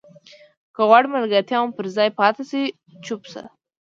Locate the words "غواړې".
0.89-1.07